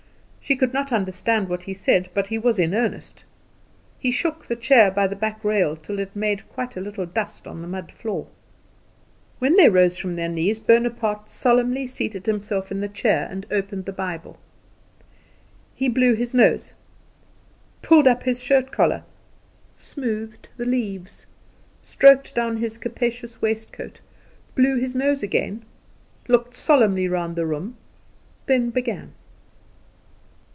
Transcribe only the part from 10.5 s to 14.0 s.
Bonaparte solemnly seated himself in the chair and opened the